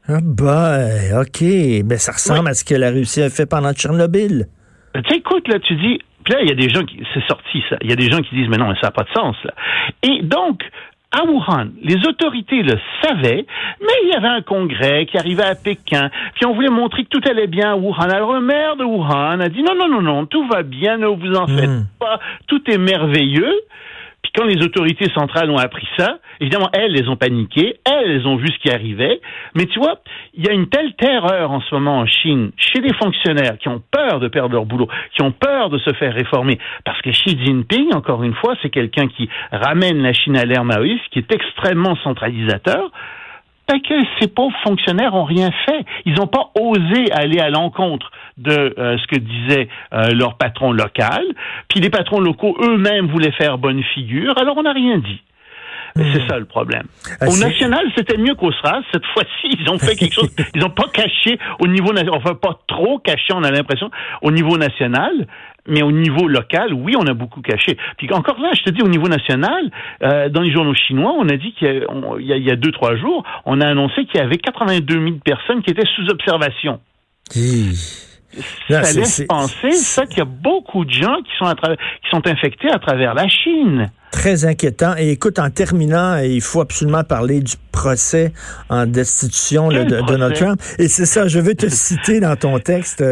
Ah 0.09 0.21
bah, 0.23 1.21
OK. 1.21 1.43
Mais 1.43 1.83
ben, 1.83 1.99
ça 1.99 2.13
ressemble 2.13 2.49
à 2.49 2.55
ce 2.55 2.65
que 2.65 2.75
la 2.75 2.91
Russie 2.91 3.23
a 3.23 3.31
fait 3.31 3.47
pendant 3.47 3.73
Tchernobyl. 3.73 4.47
Ben, 4.95 5.03
tu 5.03 5.17
écoute, 5.17 5.47
là, 5.49 5.59
tu 5.59 5.75
dis, 5.77 5.99
puis 6.25 6.35
là, 6.35 6.41
il 6.43 6.49
y 6.49 6.53
a 6.53 6.55
des 6.55 6.71
gens 6.71 6.83
qui, 6.83 6.99
c'est 7.13 7.27
sorti 7.27 7.63
ça, 7.69 7.77
il 7.83 7.91
y 7.91 7.93
a 7.93 7.97
des 7.97 8.11
gens 8.11 8.21
qui 8.21 8.35
disent, 8.35 8.49
mais 8.49 8.57
non, 8.57 8.75
ça 8.77 8.89
n'a 8.89 8.91
pas 8.91 9.05
de 9.05 9.11
sens, 9.15 9.37
là. 9.45 9.53
Et 10.03 10.23
donc, 10.23 10.63
à 11.11 11.25
Wuhan, 11.25 11.69
les 11.83 12.07
autorités 12.07 12.63
le 12.63 12.79
savaient, 13.03 13.47
mais 13.81 13.95
il 14.05 14.11
y 14.11 14.15
avait 14.15 14.29
un 14.29 14.43
congrès 14.43 15.07
qui 15.07 15.17
arrivait 15.17 15.45
à 15.45 15.55
Pékin, 15.55 16.11
puis 16.35 16.45
on 16.45 16.53
voulait 16.53 16.69
montrer 16.69 17.05
que 17.05 17.09
tout 17.09 17.29
allait 17.29 17.47
bien 17.47 17.73
à 17.73 17.77
Wuhan. 17.77 18.11
Alors 18.11 18.35
le 18.35 18.41
maire 18.41 18.77
de 18.77 18.85
Wuhan 18.85 19.41
a 19.41 19.49
dit 19.49 19.63
non, 19.63 19.75
non, 19.75 19.89
non, 19.89 20.03
non, 20.03 20.27
tout 20.27 20.47
va 20.49 20.63
bien, 20.63 20.99
ne 20.99 21.07
vous 21.07 21.35
en 21.35 21.47
faites 21.47 21.71
hmm. 21.71 21.87
pas, 21.99 22.21
tout 22.47 22.63
est 22.71 22.79
merveilleux. 22.79 23.55
Quand 24.37 24.45
les 24.45 24.63
autorités 24.63 25.11
centrales 25.15 25.51
ont 25.51 25.59
appris 25.59 25.87
ça, 25.97 26.19
évidemment, 26.41 26.69
elles, 26.73 26.97
elles 26.97 27.09
ont 27.09 27.17
paniqué, 27.17 27.77
elles, 27.85 28.11
elles 28.11 28.27
ont 28.27 28.37
vu 28.37 28.47
ce 28.49 28.59
qui 28.59 28.71
arrivait. 28.71 29.21
Mais 29.55 29.67
tu 29.67 29.79
vois, 29.79 30.01
il 30.35 30.47
y 30.47 30.49
a 30.49 30.53
une 30.53 30.69
telle 30.69 30.95
terreur 30.95 31.51
en 31.51 31.61
ce 31.61 31.75
moment 31.75 31.99
en 31.99 32.07
Chine, 32.07 32.53
chez 32.57 32.81
les 32.81 32.95
fonctionnaires 32.95 33.59
qui 33.59 33.69
ont 33.69 33.83
peur 33.91 34.21
de 34.21 34.29
perdre 34.29 34.55
leur 34.55 34.67
boulot, 34.67 34.89
qui 35.15 35.23
ont 35.23 35.33
peur 35.33 35.71
de 35.71 35.79
se 35.79 35.93
faire 35.95 36.15
réformer. 36.15 36.59
Parce 36.85 37.01
que 37.03 37.11
Xi 37.11 37.39
Jinping, 37.45 37.95
encore 37.95 38.23
une 38.23 38.35
fois, 38.35 38.55
c'est 38.63 38.71
quelqu'un 38.71 39.09
qui 39.09 39.29
ramène 39.53 40.03
la 40.03 40.13
Chine 40.13 40.37
à 40.37 40.45
l'ère 40.45 40.65
maoïste, 40.65 41.05
qui 41.11 41.19
est 41.19 41.33
extrêmement 41.33 41.97
centralisateur 41.97 42.91
parce 43.69 43.83
que 43.83 43.95
ces 44.19 44.29
pauvres 44.29 44.57
fonctionnaires 44.65 45.15
ont 45.15 45.25
rien 45.25 45.51
fait. 45.67 45.85
Ils 46.07 46.15
n'ont 46.15 46.27
pas 46.27 46.51
osé 46.59 47.13
aller 47.13 47.39
à 47.39 47.51
l'encontre 47.51 48.11
de 48.39 48.75
euh, 48.79 48.97
ce 48.97 49.07
que 49.07 49.21
disait 49.21 49.69
euh, 49.93 50.09
leur 50.15 50.37
patron 50.39 50.73
local. 50.73 51.23
Puis 51.69 51.81
les 51.81 51.91
patrons 51.91 52.21
locaux 52.21 52.57
eux-mêmes 52.63 53.07
voulaient 53.09 53.33
faire 53.33 53.59
bonne 53.59 53.83
figure, 53.95 54.39
alors 54.39 54.57
on 54.57 54.63
n'a 54.63 54.73
rien 54.73 54.99
dit. 54.99 55.21
C'est 55.99 56.25
hmm. 56.25 56.29
ça 56.29 56.39
le 56.39 56.45
problème. 56.45 56.85
Ah, 57.21 57.27
au 57.29 57.37
national, 57.37 57.85
c'était 57.97 58.17
mieux 58.17 58.35
qu'au 58.35 58.53
SRAS. 58.53 58.83
Cette 58.93 59.07
fois-ci, 59.15 59.57
ils 59.61 59.69
ont 59.71 59.79
fait 59.79 59.97
quelque 59.97 60.15
chose. 60.15 60.31
Ils 60.55 60.61
n'ont 60.61 60.71
pas 60.71 60.89
caché 60.93 61.39
au 61.59 61.67
niveau 61.67 61.93
national. 61.93 62.21
Enfin, 62.21 62.35
pas 62.35 62.61
trop 62.67 62.99
caché, 62.99 63.33
on 63.35 63.43
a 63.43 63.51
l'impression, 63.51 63.91
au 64.23 64.31
niveau 64.31 64.57
national. 64.57 65.27
Mais 65.67 65.83
au 65.83 65.93
niveau 65.93 66.29
local, 66.29 66.73
oui, 66.73 66.95
on 66.99 67.07
a 67.07 67.13
beaucoup 67.13 67.43
caché. 67.43 67.77
Puis 67.99 68.11
encore 68.13 68.41
là, 68.41 68.51
je 68.55 68.63
te 68.63 68.71
dis, 68.71 68.81
au 68.81 68.89
niveau 68.89 69.09
national, 69.09 69.71
euh, 70.03 70.31
dans 70.31 70.41
les 70.41 70.51
journaux 70.51 70.75
chinois, 70.75 71.15
on 71.19 71.29
a 71.29 71.37
dit 71.37 71.53
qu'il 71.53 71.85
y, 72.21 72.25
y, 72.25 72.51
a 72.51 72.57
deux, 72.57 72.73
trois 72.73 72.97
jours, 72.97 73.23
on 73.45 73.61
a 73.61 73.67
annoncé 73.67 74.07
qu'il 74.07 74.19
y 74.19 74.25
avait 74.25 74.39
82 74.39 74.95
000 74.95 75.17
personnes 75.23 75.63
qui 75.63 75.71
étaient 75.71 75.87
sous 75.95 76.09
observation 76.09 76.81
ça 78.69 78.93
laisse 78.93 79.23
penser 79.29 79.73
ça 79.73 80.07
qu'il 80.07 80.19
y 80.19 80.23
a 80.23 80.27
beaucoup 80.27 80.85
de 80.85 80.91
gens 80.91 81.17
qui 81.23 81.31
sont, 81.39 81.55
qui 81.55 82.11
sont 82.11 82.27
infectés 82.27 82.71
à 82.71 82.79
travers 82.79 83.15
la 83.15 83.29
Chine. 83.29 83.91
Très 84.11 84.47
inquiétant. 84.47 84.95
Et 84.97 85.11
écoute, 85.11 85.39
en 85.39 85.51
terminant, 85.51 86.17
il 86.17 86.41
faut 86.41 86.61
absolument 86.61 87.05
parler 87.05 87.41
du 87.41 87.55
procès 87.73 88.33
en 88.71 88.87
destitution 88.87 89.69
de 89.69 89.85
Donald 90.07 90.35
Trump. 90.35 90.61
Et 90.79 90.89
c'est 90.89 91.05
ça, 91.05 91.29
je 91.29 91.39
veux 91.39 91.55
te 91.55 91.69
citer 91.71 92.19
dans 92.21 92.35
ton 92.35 92.59
texte. 92.59 93.05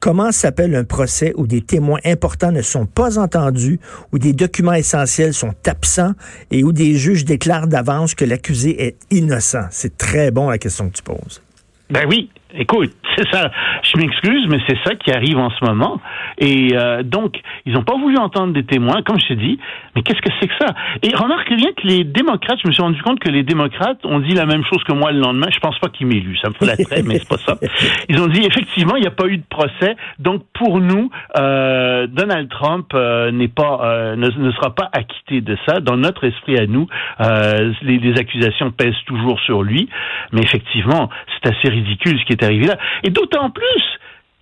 comment 0.00 0.32
s'appelle 0.32 0.74
un 0.74 0.84
procès 0.84 1.32
où 1.36 1.46
des 1.46 1.60
témoins 1.60 2.00
importants 2.04 2.52
ne 2.52 2.62
sont 2.62 2.86
pas 2.86 3.18
entendus, 3.18 3.78
où 4.12 4.18
des 4.18 4.32
documents 4.32 4.72
essentiels 4.72 5.34
sont 5.34 5.54
absents 5.66 6.12
et 6.50 6.64
où 6.64 6.72
des 6.72 6.94
juges 6.94 7.24
déclarent 7.24 7.68
d'avance 7.68 8.14
que 8.14 8.24
l'accusé 8.24 8.82
est 8.86 8.96
innocent? 9.10 9.66
C'est 9.70 9.98
très 9.98 10.30
bon 10.30 10.48
la 10.48 10.58
question 10.58 10.88
que 10.88 10.96
tu 10.96 11.02
poses. 11.02 11.42
Ben 11.90 12.04
oui, 12.08 12.30
écoute, 12.54 12.92
c'est 13.16 13.28
ça. 13.30 13.50
Je 13.82 13.98
m'excuse, 13.98 14.46
mais 14.48 14.58
c'est 14.68 14.78
ça 14.84 14.94
qui 14.94 15.10
arrive 15.10 15.38
en 15.38 15.50
ce 15.50 15.64
moment. 15.64 16.00
Et 16.38 16.70
euh, 16.74 17.02
donc, 17.02 17.40
ils 17.66 17.72
n'ont 17.72 17.82
pas 17.82 17.96
voulu 17.96 18.16
entendre 18.18 18.52
des 18.52 18.64
témoins, 18.64 19.02
comme 19.02 19.18
je 19.20 19.28
te 19.28 19.32
dis. 19.34 19.58
Mais 19.94 20.02
qu'est-ce 20.02 20.20
que 20.20 20.30
c'est 20.40 20.48
que 20.48 20.54
ça? 20.60 20.74
Et 21.02 21.14
remarque 21.14 21.52
bien 21.54 21.72
que 21.72 21.86
les 21.86 22.04
démocrates, 22.04 22.58
je 22.62 22.68
me 22.68 22.72
suis 22.72 22.82
rendu 22.82 23.02
compte 23.02 23.20
que 23.20 23.30
les 23.30 23.42
démocrates 23.42 24.04
ont 24.04 24.20
dit 24.20 24.34
la 24.34 24.46
même 24.46 24.64
chose 24.64 24.82
que 24.84 24.92
moi 24.92 25.12
le 25.12 25.20
lendemain. 25.20 25.48
Je 25.52 25.60
pense 25.60 25.78
pas 25.78 25.88
qu'ils 25.88 26.06
m'aient 26.06 26.20
lu. 26.20 26.36
Ça 26.38 26.48
me 26.48 26.54
flatterait, 26.54 27.02
mais 27.06 27.18
c'est 27.18 27.28
pas 27.28 27.38
ça. 27.38 27.58
Ils 28.08 28.20
ont 28.20 28.28
dit 28.28 28.44
effectivement, 28.44 28.96
il 28.96 29.02
n'y 29.02 29.08
a 29.08 29.12
pas 29.12 29.26
eu 29.26 29.38
de 29.38 29.46
procès. 29.48 29.96
Donc 30.18 30.42
pour 30.54 30.80
nous, 30.80 31.10
euh, 31.38 32.06
Donald 32.06 32.48
Trump 32.48 32.86
euh, 32.94 33.30
n'est 33.30 33.48
pas, 33.48 33.80
euh, 33.82 34.16
ne, 34.16 34.28
ne, 34.28 34.50
sera 34.52 34.74
pas 34.74 34.88
acquitté 34.92 35.40
de 35.40 35.56
ça. 35.66 35.80
Dans 35.80 35.96
notre 35.96 36.24
esprit 36.24 36.58
à 36.58 36.66
nous, 36.66 36.86
euh, 37.20 37.72
les, 37.82 37.98
les 37.98 38.18
accusations 38.18 38.70
pèsent 38.70 38.94
toujours 39.06 39.40
sur 39.40 39.62
lui. 39.62 39.88
Mais 40.32 40.42
effectivement, 40.42 41.08
c'est 41.42 41.50
assez 41.50 41.68
ridicule 41.68 42.18
ce 42.18 42.24
qui 42.24 42.32
est 42.32 42.37
arrivé 42.44 42.66
là. 42.66 42.78
Et 43.04 43.10
d'autant 43.10 43.50
plus 43.50 43.98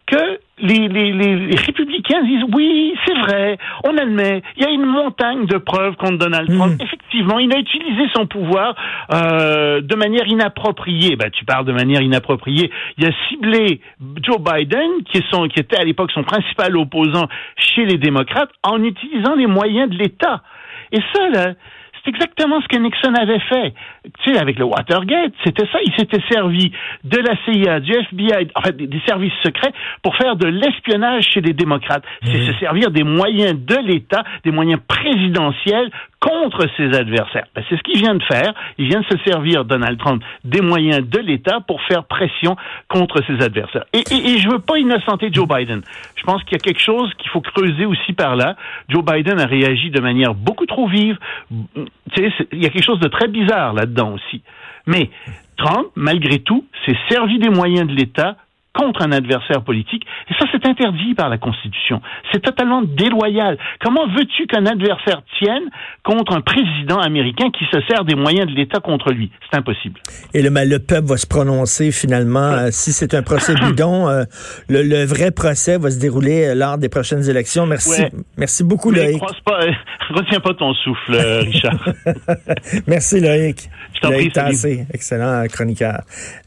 que 0.06 0.38
les, 0.58 0.88
les, 0.88 1.12
les, 1.12 1.56
républicains 1.56 2.22
disent 2.22 2.44
oui, 2.54 2.94
c'est 3.04 3.18
vrai, 3.18 3.58
on 3.84 3.96
admet, 3.98 4.42
il 4.56 4.62
y 4.62 4.66
a 4.66 4.70
une 4.70 4.86
montagne 4.86 5.46
de 5.46 5.58
preuves 5.58 5.96
contre 5.96 6.18
Donald 6.18 6.48
Trump. 6.48 6.80
Hmm. 6.80 6.84
Effectivement, 6.84 7.38
il 7.38 7.52
a 7.52 7.58
utilisé 7.58 8.04
son 8.14 8.26
pouvoir 8.26 8.74
euh, 9.12 9.80
de 9.80 9.96
manière 9.96 10.26
inappropriée. 10.26 11.16
Ben, 11.16 11.30
tu 11.30 11.44
parles 11.44 11.66
de 11.66 11.72
manière 11.72 12.00
inappropriée. 12.00 12.70
Il 12.98 13.06
a 13.06 13.10
ciblé 13.28 13.80
Joe 14.22 14.38
Biden, 14.38 15.02
qui, 15.10 15.18
est 15.18 15.30
son, 15.30 15.48
qui 15.48 15.60
était 15.60 15.76
à 15.76 15.84
l'époque 15.84 16.12
son 16.12 16.22
principal 16.22 16.76
opposant 16.76 17.26
chez 17.56 17.84
les 17.84 17.98
démocrates, 17.98 18.50
en 18.62 18.82
utilisant 18.82 19.34
les 19.34 19.46
moyens 19.46 19.90
de 19.90 19.98
l'État. 19.98 20.42
Et 20.92 21.00
ça, 21.12 21.28
là, 21.28 21.54
c'est 22.06 22.10
exactement 22.10 22.60
ce 22.60 22.68
que 22.68 22.76
Nixon 22.76 23.14
avait 23.14 23.40
fait. 23.40 23.74
Tu 24.22 24.32
sais, 24.32 24.38
avec 24.38 24.58
le 24.58 24.64
Watergate, 24.64 25.32
c'était 25.44 25.66
ça. 25.72 25.78
Il 25.84 25.92
s'était 25.94 26.22
servi 26.30 26.70
de 27.04 27.18
la 27.18 27.34
CIA, 27.44 27.80
du 27.80 27.92
FBI, 27.92 28.48
en 28.54 28.62
fait, 28.62 28.76
des 28.76 29.02
services 29.06 29.32
secrets 29.42 29.72
pour 30.02 30.16
faire 30.16 30.36
de 30.36 30.46
l'espionnage 30.46 31.24
chez 31.24 31.40
les 31.40 31.52
démocrates. 31.52 32.04
C'est 32.22 32.46
se 32.46 32.52
servir 32.60 32.90
des 32.90 33.02
moyens 33.02 33.54
de 33.58 33.76
l'État, 33.84 34.22
des 34.44 34.52
moyens 34.52 34.80
présidentiels 34.86 35.90
contre 36.20 36.66
ses 36.76 36.96
adversaires. 36.96 37.46
Ben, 37.54 37.62
c'est 37.68 37.76
ce 37.76 37.82
qu'il 37.82 38.00
vient 38.00 38.14
de 38.14 38.22
faire. 38.22 38.54
Il 38.78 38.88
vient 38.88 39.00
de 39.00 39.06
se 39.06 39.18
servir, 39.24 39.64
Donald 39.64 39.98
Trump, 39.98 40.22
des 40.44 40.60
moyens 40.60 41.06
de 41.06 41.18
l'État 41.18 41.60
pour 41.66 41.82
faire 41.82 42.04
pression 42.04 42.56
contre 42.88 43.22
ses 43.26 43.44
adversaires. 43.44 43.84
Et, 43.92 44.02
et, 44.10 44.30
et 44.30 44.38
je 44.38 44.48
veux 44.48 44.58
pas 44.58 44.78
innocenter 44.78 45.28
Joe 45.32 45.46
Biden. 45.46 45.82
Je 46.16 46.22
pense 46.22 46.42
qu'il 46.44 46.52
y 46.52 46.56
a 46.56 46.64
quelque 46.64 46.80
chose 46.80 47.12
qu'il 47.18 47.30
faut 47.30 47.40
creuser 47.40 47.86
aussi 47.86 48.12
par 48.12 48.36
là. 48.36 48.56
Joe 48.88 49.04
Biden 49.04 49.38
a 49.40 49.46
réagi 49.46 49.90
de 49.90 50.00
manière 50.00 50.34
beaucoup 50.34 50.66
trop 50.66 50.88
vive. 50.88 51.18
Il 52.16 52.62
y 52.62 52.66
a 52.66 52.70
quelque 52.70 52.84
chose 52.84 53.00
de 53.00 53.08
très 53.08 53.28
bizarre 53.28 53.74
là-dedans 53.74 54.14
aussi. 54.14 54.42
Mais 54.86 55.10
Trump, 55.56 55.88
malgré 55.94 56.38
tout, 56.38 56.64
s'est 56.84 56.96
servi 57.08 57.38
des 57.38 57.48
moyens 57.48 57.88
de 57.88 57.94
l'État 57.94 58.36
contre 58.76 59.02
un 59.02 59.12
adversaire 59.12 59.62
politique. 59.62 60.04
Et 60.30 60.34
ça, 60.34 60.46
c'est 60.52 60.66
interdit 60.66 61.14
par 61.14 61.28
la 61.28 61.38
Constitution. 61.38 62.00
C'est 62.32 62.42
totalement 62.42 62.82
déloyal. 62.82 63.58
Comment 63.82 64.06
veux-tu 64.08 64.46
qu'un 64.46 64.66
adversaire 64.66 65.22
tienne 65.38 65.64
contre 66.04 66.34
un 66.36 66.40
président 66.40 66.98
américain 66.98 67.50
qui 67.50 67.64
se 67.72 67.80
sert 67.88 68.04
des 68.04 68.14
moyens 68.14 68.46
de 68.46 68.54
l'État 68.54 68.80
contre 68.80 69.12
lui? 69.12 69.30
C'est 69.50 69.58
impossible. 69.58 70.00
Et 70.34 70.42
le, 70.42 70.50
le 70.50 70.78
peuple 70.78 71.08
va 71.08 71.16
se 71.16 71.26
prononcer 71.26 71.90
finalement. 71.90 72.52
Euh, 72.52 72.68
si 72.70 72.92
c'est 72.92 73.14
un 73.14 73.22
procès 73.22 73.54
bidon, 73.66 74.08
euh, 74.08 74.24
le, 74.68 75.04
vrai 75.04 75.30
procès 75.30 75.78
va 75.78 75.90
se 75.90 75.98
dérouler 75.98 76.46
euh, 76.46 76.54
lors 76.54 76.78
des 76.78 76.88
prochaines 76.88 77.28
élections. 77.28 77.66
Merci. 77.66 78.02
Merci 78.36 78.64
beaucoup, 78.64 78.90
Loïc. 78.90 79.20
Pas, 79.44 79.60
retiens 80.10 80.40
pas 80.40 80.54
ton 80.54 80.74
souffle, 80.74 81.16
Richard. 81.16 81.88
Merci, 82.86 83.20
Loïc. 83.20 83.68
Je 83.94 84.00
t'en 84.00 84.10
prie, 84.10 84.86
Excellent 84.92 85.44
chroniqueur. 85.48 86.02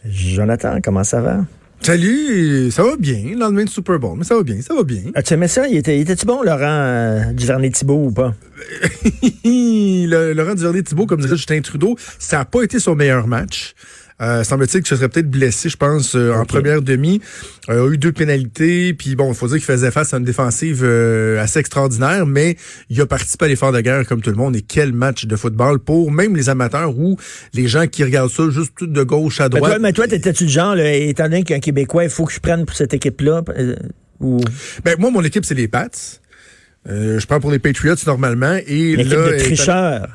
Jonathan, 0.06 0.78
comment 0.84 1.04
ça 1.04 1.22
va? 1.22 1.38
Salut, 1.82 2.70
ça 2.72 2.84
va 2.84 2.98
bien, 2.98 3.32
le 3.32 3.40
lendemain 3.40 3.64
de 3.64 3.70
Super 3.70 4.00
Bowl, 4.00 4.18
mais 4.18 4.26
ça 4.26 4.36
va 4.36 4.44
bien, 4.44 4.62
ça 4.62 4.76
va 4.76 4.84
bien. 4.84 5.04
As-tu 5.16 5.34
aimé 5.34 5.48
ça? 5.48 5.66
Il 5.68 5.78
était, 5.78 5.98
était-tu 5.98 6.26
bon, 6.26 6.44
Laurent 6.44 6.60
euh, 6.62 7.32
Duvernay-Thibault, 7.32 8.08
ou 8.08 8.12
pas? 8.12 8.36
le, 9.46 10.34
Laurent 10.34 10.56
Duvernay-Thibault, 10.56 11.06
comme 11.06 11.22
dirait 11.22 11.38
Justin 11.38 11.62
Trudeau, 11.62 11.96
ça 12.20 12.40
n'a 12.40 12.46
pas 12.46 12.64
été 12.64 12.80
son 12.80 12.96
meilleur 12.96 13.28
match. 13.28 13.74
Euh, 14.22 14.44
semble-t-il 14.44 14.82
que 14.82 14.88
ce 14.90 14.98
serait 14.98 15.08
peut-être 15.08 15.30
blessé, 15.30 15.70
je 15.70 15.78
pense, 15.78 16.16
euh, 16.16 16.34
en 16.34 16.44
première 16.46 16.82
demi. 16.82 17.22
Euh, 17.70 17.88
a 17.88 17.94
eu 17.94 17.98
deux 17.98 18.12
pénalités, 18.12 18.94
puis 18.94 19.16
bon, 19.16 19.32
il 19.32 19.36
faut 19.36 19.48
dire 19.48 19.58
qu'il 19.58 19.66
faisait 19.66 19.92
face 19.92 20.14
à 20.14 20.18
une 20.18 20.26
défensive 20.26 20.82
euh, 20.84 21.42
assez 21.42 21.60
extraordinaire, 21.60 22.26
mais 22.26 22.58
il 22.90 23.00
a 23.00 23.06
participé 23.06 23.46
à 23.46 23.48
l'effort 23.48 23.72
de 23.72 23.80
guerre 23.80 24.06
comme 24.06 24.22
tout 24.22 24.30
le 24.30 24.36
monde. 24.36 24.58
Et 24.58 24.62
quel 24.62 24.92
match 24.92 25.26
de 25.26 25.36
football 25.38 25.80
pour 25.80 26.12
même 26.12 26.36
les 26.36 26.50
amateurs 26.50 26.98
ou 26.98 27.18
les 27.54 27.68
gens 27.68 27.88
qui 27.88 28.04
regardent 28.04 28.32
ça 28.32 28.50
juste 28.50 28.74
tout 28.78 28.88
de 28.88 29.04
gauche 29.04 29.40
à 29.40 29.48
droite. 29.48 29.64
Mais 29.64 29.70
toi, 29.70 29.80
mais 29.80 29.94
toi 29.94 30.08
t'étais-tu 30.08 30.44
le 30.46 30.50
genre, 30.50 30.76
là, 30.76 30.94
étant 30.94 31.24
donné 31.24 31.44
qu'un 31.44 31.60
Québécois, 31.60 32.04
il 32.04 32.10
faut 32.10 32.26
que 32.26 32.34
je 32.34 32.40
prenne 32.40 32.66
pour 32.66 32.76
cette 32.76 32.94
équipe-là? 32.94 33.44
ou... 34.20 34.42
Ben, 34.84 34.96
moi, 35.00 35.12
mon 35.12 35.24
équipe, 35.24 35.46
c'est 35.46 35.56
les 35.56 35.70
Pats. 35.70 35.88
je 36.86 37.26
prends 37.26 37.40
pour 37.40 37.52
les 37.52 37.60
Patriots 37.60 37.96
normalement. 38.06 38.58
Et 38.68 38.98
L'équipe 38.98 39.14
de 39.14 39.38
tricheurs. 39.38 40.10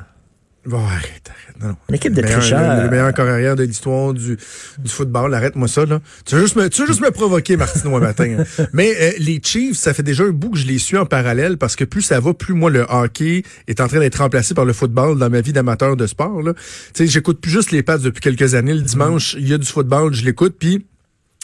Bon, 0.65 0.79
arrête, 0.83 1.29
arrête. 1.29 1.61
Non, 1.61 1.67
non. 1.69 1.75
Une 1.89 1.95
équipe 1.95 2.13
de 2.13 2.21
tricheurs. 2.21 2.77
Le, 2.77 2.83
le 2.83 2.89
meilleur 2.89 3.13
corps 3.13 3.27
arrière 3.27 3.55
de 3.55 3.63
l'histoire 3.63 4.13
du, 4.13 4.35
du 4.79 4.89
football. 4.91 5.33
Arrête-moi 5.33 5.67
ça, 5.67 5.85
là. 5.85 5.99
Tu 6.25 6.35
veux 6.35 6.41
juste 6.41 6.55
me, 6.55 6.67
tu 6.69 6.81
veux 6.81 6.87
juste 6.87 7.01
me 7.01 7.11
provoquer, 7.11 7.55
Martino, 7.55 7.95
un 7.95 7.99
matin. 7.99 8.37
hein. 8.39 8.65
Mais 8.73 8.93
euh, 8.99 9.11
les 9.19 9.39
Chiefs, 9.43 9.77
ça 9.77 9.93
fait 9.93 10.01
déjà 10.03 10.23
un 10.23 10.29
bout 10.31 10.49
que 10.49 10.57
je 10.57 10.65
les 10.65 10.79
suis 10.79 10.97
en 10.97 11.05
parallèle 11.05 11.57
parce 11.57 11.75
que 11.75 11.83
plus 11.83 12.01
ça 12.01 12.19
va, 12.19 12.33
plus 12.33 12.53
moi, 12.55 12.71
le 12.71 12.85
hockey 12.89 13.43
est 13.67 13.79
en 13.79 13.87
train 13.87 13.99
d'être 13.99 14.17
remplacé 14.17 14.53
par 14.55 14.65
le 14.65 14.73
football 14.73 15.17
dans 15.19 15.29
ma 15.29 15.41
vie 15.41 15.53
d'amateur 15.53 15.95
de 15.95 16.07
sport, 16.07 16.41
là. 16.41 16.53
Tu 16.55 16.61
sais, 16.95 17.07
j'écoute 17.07 17.39
plus 17.39 17.51
juste 17.51 17.71
les 17.71 17.83
Pats 17.83 17.97
depuis 17.99 18.21
quelques 18.21 18.55
années. 18.55 18.73
Le 18.73 18.81
dimanche, 18.81 19.35
il 19.37 19.47
y 19.47 19.53
a 19.53 19.57
du 19.59 19.67
football, 19.67 20.13
je 20.13 20.25
l'écoute, 20.25 20.55
puis 20.59 20.85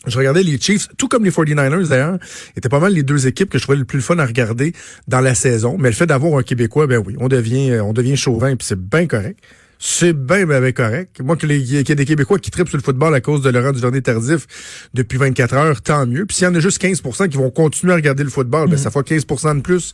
je 0.07 0.17
regardais 0.17 0.43
les 0.43 0.59
Chiefs, 0.59 0.87
tout 0.97 1.07
comme 1.07 1.23
les 1.23 1.31
49ers 1.31 1.87
d'ailleurs, 1.87 2.17
étaient 2.57 2.69
pas 2.69 2.79
mal 2.79 2.93
les 2.93 3.03
deux 3.03 3.27
équipes 3.27 3.49
que 3.49 3.57
je 3.57 3.63
trouvais 3.63 3.77
le 3.77 3.85
plus 3.85 4.01
fun 4.01 4.17
à 4.17 4.25
regarder 4.25 4.73
dans 5.07 5.21
la 5.21 5.35
saison. 5.35 5.77
Mais 5.77 5.89
le 5.89 5.95
fait 5.95 6.07
d'avoir 6.07 6.39
un 6.39 6.43
Québécois, 6.43 6.87
ben 6.87 7.01
oui, 7.05 7.15
on 7.19 7.27
devient, 7.27 7.79
on 7.81 7.93
devient 7.93 8.17
chauvin, 8.17 8.55
puis 8.55 8.65
c'est 8.65 8.79
bien 8.79 9.05
correct. 9.05 9.39
C'est 9.83 10.13
bien, 10.13 10.45
bien, 10.45 10.61
bien 10.61 10.73
correct. 10.73 11.21
Moi, 11.23 11.35
qu'il 11.37 11.51
y 11.53 11.75
ait 11.77 11.83
des 11.83 12.05
Québécois 12.05 12.37
qui 12.37 12.51
tripent 12.51 12.69
sur 12.69 12.77
le 12.77 12.83
football 12.83 13.15
à 13.15 13.19
cause 13.19 13.41
de 13.41 13.49
Laurent 13.49 13.71
Duvernay 13.71 14.01
tardif 14.01 14.45
depuis 14.93 15.17
24 15.17 15.55
heures, 15.55 15.81
tant 15.81 16.05
mieux. 16.05 16.27
Puis 16.27 16.37
s'il 16.37 16.45
y 16.45 16.47
en 16.47 16.53
a 16.53 16.59
juste 16.59 16.79
15% 16.79 17.29
qui 17.29 17.37
vont 17.37 17.49
continuer 17.49 17.93
à 17.93 17.95
regarder 17.95 18.23
le 18.23 18.29
football, 18.29 18.69
ben 18.69 18.77
ça 18.77 18.91
fait 18.91 18.99
15% 18.99 19.55
de 19.57 19.61
plus 19.61 19.93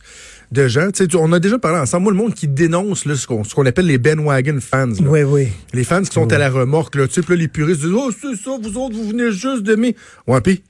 de 0.52 0.68
gens. 0.68 0.90
Tu 0.90 1.06
sais, 1.06 1.16
on 1.16 1.32
a 1.32 1.40
déjà 1.40 1.58
parlé 1.58 1.78
ensemble. 1.78 2.02
Moi, 2.02 2.12
le 2.12 2.18
monde 2.18 2.34
qui 2.34 2.48
dénonce 2.48 3.06
là, 3.06 3.16
ce 3.16 3.26
qu'on 3.26 3.64
appelle 3.64 3.86
les 3.86 3.96
bandwagon 3.96 4.58
fans. 4.60 4.88
Là. 4.88 4.94
Oui, 5.08 5.22
oui. 5.22 5.48
Les 5.72 5.84
fans 5.84 6.02
qui 6.02 6.12
sont 6.12 6.26
Oui. 6.26 6.34
à 6.34 6.38
la 6.38 6.50
remorque, 6.50 6.94
là, 6.94 7.08
tu 7.08 7.14
sais, 7.14 7.22
puis 7.22 7.36
là, 7.36 7.40
les 7.40 7.48
puristes 7.48 7.80
disent 7.80 7.94
Oh, 7.94 8.10
c'est 8.12 8.36
ça, 8.36 8.50
vous 8.62 8.76
autres, 8.76 8.94
vous 8.94 9.08
venez 9.08 9.32
juste 9.32 9.62
d'aimer. 9.62 9.96
Ouais, 10.26 10.42
pis. 10.42 10.62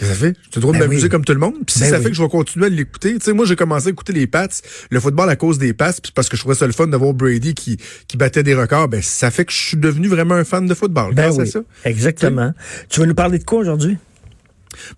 Ça 0.00 0.14
fait? 0.14 0.34
J'ai 0.50 0.56
le 0.56 0.60
droit 0.62 0.72
de 0.74 0.78
Ben 0.78 0.86
m'amuser 0.86 1.04
oui. 1.04 1.08
comme 1.10 1.24
tout 1.24 1.32
le 1.34 1.38
monde. 1.38 1.54
Puis 1.66 1.74
si 1.74 1.80
Ben 1.80 1.90
ça 1.90 1.98
oui. 1.98 2.02
fait 2.04 2.10
que 2.10 2.16
je 2.16 2.22
vais 2.22 2.28
continuer 2.28 2.66
à 2.66 2.68
l'écouter. 2.70 3.14
Tu 3.14 3.20
sais, 3.20 3.32
moi, 3.32 3.44
j'ai 3.44 3.56
commencé 3.56 3.88
à 3.88 3.90
écouter 3.90 4.12
les 4.12 4.26
Pats, 4.26 4.48
le 4.90 5.00
football 5.00 5.28
à 5.28 5.36
cause 5.36 5.58
des 5.58 5.74
passes, 5.74 6.00
puis 6.00 6.12
parce 6.14 6.28
que 6.28 6.36
je 6.36 6.42
trouvais 6.42 6.54
ça 6.56 6.66
le 6.66 6.72
fun 6.72 6.86
de 6.88 6.96
voir 6.96 7.12
Brady 7.14 7.54
qui, 7.54 7.76
qui 8.08 8.16
battait 8.16 8.42
des 8.42 8.54
records. 8.54 8.88
Ben, 8.88 9.02
ça 9.02 9.30
fait 9.30 9.44
que 9.44 9.52
je 9.52 9.58
suis 9.58 9.76
devenu 9.76 10.08
vraiment 10.08 10.34
un 10.34 10.44
fan 10.44 10.66
de 10.66 10.74
football. 10.74 11.14
Ben 11.14 11.30
oui, 11.32 11.46
ça. 11.46 11.60
exactement. 11.84 12.52
Tu 12.88 13.00
vas 13.00 13.06
nous 13.06 13.14
parler 13.14 13.38
de 13.38 13.44
quoi 13.44 13.60
aujourd'hui? 13.60 13.96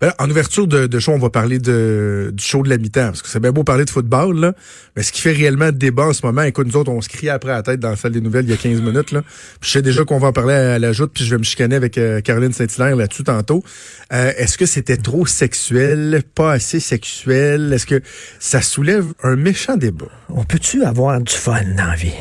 Ben, 0.01 0.13
en 0.19 0.29
ouverture 0.29 0.67
de, 0.67 0.87
de 0.87 0.99
show, 0.99 1.11
on 1.11 1.19
va 1.19 1.29
parler 1.29 1.59
de, 1.59 2.31
du 2.33 2.43
show 2.43 2.63
de 2.63 2.69
la 2.69 2.77
mi-temps. 2.77 3.07
Parce 3.07 3.21
que 3.21 3.27
c'est 3.29 3.39
bien 3.39 3.51
beau 3.51 3.63
parler 3.63 3.85
de 3.85 3.89
football, 3.89 4.39
là. 4.39 4.53
Mais 4.95 5.03
ce 5.03 5.11
qui 5.11 5.21
fait 5.21 5.31
réellement 5.31 5.71
débat 5.71 6.07
en 6.07 6.13
ce 6.13 6.25
moment, 6.25 6.41
écoute, 6.43 6.67
nous 6.67 6.77
autres, 6.77 6.91
on 6.91 7.01
se 7.01 7.09
crie 7.09 7.29
après 7.29 7.51
la 7.51 7.61
tête 7.63 7.79
dans 7.79 7.89
la 7.89 7.95
salle 7.95 8.11
des 8.13 8.21
nouvelles 8.21 8.45
il 8.45 8.51
y 8.51 8.53
a 8.53 8.57
15 8.57 8.81
minutes, 8.81 9.11
là. 9.11 9.21
Puis 9.59 9.69
je 9.69 9.71
sais 9.71 9.81
déjà 9.81 10.03
qu'on 10.05 10.19
va 10.19 10.27
en 10.29 10.33
parler 10.33 10.53
à 10.53 10.79
la 10.79 10.91
joute, 10.91 11.11
puis 11.13 11.25
je 11.25 11.31
vais 11.31 11.37
me 11.37 11.43
chicaner 11.43 11.75
avec 11.75 11.97
euh, 11.97 12.21
Caroline 12.21 12.53
Saint-Hilaire 12.53 12.95
là-dessus 12.95 13.23
tantôt. 13.23 13.63
Euh, 14.13 14.31
Est-ce 14.37 14.57
que 14.57 14.65
c'était 14.65 14.97
trop 14.97 15.25
sexuel, 15.25 16.21
pas 16.35 16.51
assez 16.53 16.79
sexuel? 16.79 17.73
Est-ce 17.73 17.85
que 17.85 18.01
ça 18.39 18.61
soulève 18.61 19.05
un 19.23 19.35
méchant 19.35 19.77
débat? 19.77 20.05
On 20.29 20.43
peut-tu 20.43 20.83
avoir 20.83 21.19
du 21.21 21.33
fun 21.33 21.61
dans 21.77 21.85
la 21.85 21.95
vie? 21.95 22.13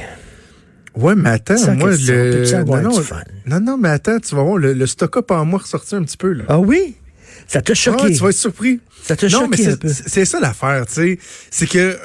Ouais, 0.96 1.14
mais 1.16 1.30
attends, 1.30 1.56
moi, 1.74 1.90
le... 1.90 2.44
Non, 2.64 2.82
non, 2.82 2.90
non, 3.46 3.60
non, 3.60 3.78
mais 3.78 3.88
attends, 3.88 4.20
tu 4.20 4.34
vas 4.36 4.42
voir, 4.42 4.58
le, 4.58 4.72
le 4.74 4.86
stock-up 4.86 5.30
en 5.32 5.44
moi 5.44 5.58
ressorti 5.58 5.96
un 5.96 6.04
petit 6.04 6.16
peu, 6.16 6.32
là. 6.32 6.44
Ah 6.48 6.60
oui? 6.60 6.94
Ça 7.46 7.60
t'a 7.62 7.74
choqué? 7.74 8.04
Ah, 8.06 8.10
tu 8.10 8.16
vas 8.18 8.30
être 8.30 8.36
surpris. 8.36 8.80
Ça 9.02 9.16
t'a 9.16 9.28
Non, 9.28 9.48
mais 9.48 9.56
choqué 9.56 9.66
un 9.68 9.70
c'est- 9.72 9.80
peu? 9.80 9.88
c'est 9.88 10.08
c'est 10.08 10.24
ça 10.24 10.40
l'affaire, 10.40 10.86
tu 10.86 10.94
sais. 10.94 11.18
C'est 11.50 11.66
que 11.66 11.78
euh, 11.78 11.96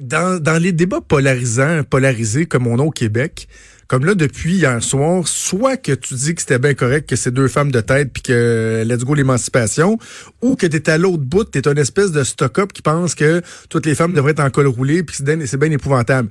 dans, 0.00 0.40
dans 0.42 0.60
les 0.60 0.72
débats 0.72 1.00
polarisants, 1.00 1.82
polarisés 1.84 2.46
comme 2.46 2.66
on 2.66 2.78
a 2.78 2.82
au 2.82 2.90
Québec, 2.90 3.48
comme 3.86 4.04
là 4.06 4.14
depuis 4.14 4.54
hier 4.54 4.82
soir, 4.82 5.28
soit 5.28 5.76
que 5.76 5.92
tu 5.92 6.14
dis 6.14 6.34
que 6.34 6.40
c'était 6.40 6.58
bien 6.58 6.72
correct 6.74 7.08
que 7.08 7.16
c'est 7.16 7.30
deux 7.30 7.48
femmes 7.48 7.70
de 7.70 7.80
tête 7.82 8.10
puis 8.12 8.22
que 8.22 8.82
let's 8.86 9.04
go 9.04 9.14
l'émancipation, 9.14 9.98
ou 10.42 10.56
que 10.56 10.66
t'es 10.66 10.88
à 10.90 10.96
l'autre 10.96 11.22
bout, 11.22 11.44
t'es 11.44 11.68
une 11.68 11.78
espèce 11.78 12.10
de 12.10 12.24
stock-up 12.24 12.72
qui 12.72 12.80
pense 12.82 13.14
que 13.14 13.42
toutes 13.68 13.84
les 13.86 13.94
femmes 13.94 14.12
devraient 14.14 14.32
être 14.32 14.40
en 14.40 14.50
col 14.50 14.66
roulé 14.68 15.02
puis 15.02 15.16
que 15.18 15.46
c'est 15.46 15.56
bien, 15.58 15.70
épouvantable. 15.70 16.30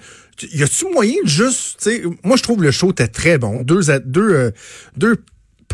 Y 0.51 0.63
a-tu 0.63 0.91
moyen 0.91 1.15
de 1.23 1.29
juste, 1.29 1.77
tu 1.81 1.89
sais, 1.91 2.03
moi 2.23 2.37
je 2.37 2.43
trouve 2.43 2.63
le 2.63 2.71
show 2.71 2.89
était 2.91 3.07
très 3.07 3.37
bon, 3.37 3.61
deux 3.61 3.81
deux 4.03 4.33
euh, 4.33 4.51
deux 4.97 5.17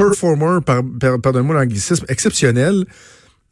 performers, 0.09 0.61
par, 0.63 0.81
par- 0.99 1.19
pardonne-moi 1.19 1.55
l'anglicisme, 1.55 2.05
exceptionnels. 2.07 2.85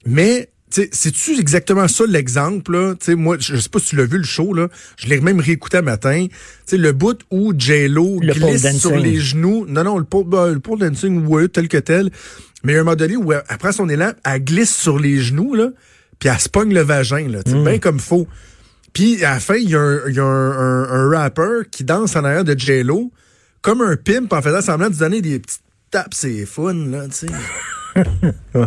Mais, 0.06 0.50
c'est-tu 0.70 1.40
exactement 1.40 1.88
ça 1.88 2.04
l'exemple, 2.08 2.74
là? 2.74 2.94
Tu 3.00 3.06
sais, 3.06 3.16
moi, 3.16 3.38
je 3.40 3.56
sais 3.58 3.70
pas 3.70 3.80
si 3.80 3.88
tu 3.90 3.96
l'as 3.96 4.06
vu 4.06 4.18
le 4.18 4.24
show, 4.26 4.54
là. 4.54 4.68
Je 4.98 5.08
l'ai 5.08 5.20
même 5.22 5.40
réécouté 5.40 5.78
un 5.78 5.82
matin. 5.82 6.28
Le 6.72 6.92
bout 6.92 7.20
où 7.32 7.54
J-Lo 7.58 8.20
Le 8.22 8.34
glisse 8.50 8.62
sur 8.80 8.90
les 8.98 9.18
genoux. 9.20 9.66
Non, 9.68 9.84
non, 9.84 9.98
le 9.98 10.04
pole, 10.04 10.26
ben, 10.26 10.52
le 10.54 10.60
pole 10.60 10.80
dancing, 10.80 11.26
ouais, 11.26 11.48
tel 11.48 11.68
que 11.70 11.78
tel. 11.78 12.10
Mais 12.64 12.74
il 12.74 12.76
y 12.76 12.78
a 12.78 12.82
un 12.82 12.84
moment 12.84 12.96
donné 12.98 13.16
où, 13.16 13.32
elle- 13.32 13.44
après 13.48 13.72
son 13.72 13.88
élan, 13.88 14.12
elle 14.26 14.44
glisse 14.44 14.76
sur 14.76 15.00
les 15.00 15.20
genoux, 15.20 15.56
là, 15.56 15.70
puis 16.20 16.28
elle 16.30 16.40
se 16.40 16.50
pogne 16.50 16.74
le 16.74 16.82
vagin, 16.82 17.28
là. 17.30 17.40
Sais, 17.46 17.54
bien 17.64 17.80
comme 17.80 18.00
faux. 18.00 18.28
Puis, 18.94 19.24
à 19.24 19.36
la 19.36 19.40
fin, 19.40 19.56
il 19.56 19.70
y 19.70 19.76
a, 19.76 19.80
un, 19.80 20.10
y 20.10 20.20
a 20.20 20.24
un, 20.24 20.52
un- 20.52 20.90
un 20.90 21.10
rapper 21.18 21.62
qui 21.72 21.84
danse 21.86 22.16
en 22.16 22.24
arrière 22.26 22.44
de 22.44 22.58
J-Lo, 22.58 23.12
comme 23.62 23.82
un 23.82 23.96
pimp, 23.96 24.34
en 24.34 24.42
faisant 24.42 24.62
semblant 24.62 24.90
de 24.90 24.96
donner 24.96 25.22
des 25.22 25.40
petites 25.40 25.62
tapes, 25.92 26.14
c'est 26.14 26.46
fun, 26.46 26.74
là, 26.74 27.06
tu 27.08 27.28
sais. 27.28 27.34